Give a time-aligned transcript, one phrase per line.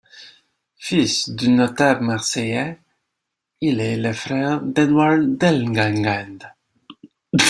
[0.79, 2.79] Fils de notables marseillais,
[3.61, 6.51] il est le frère d'Édouard Delanglade.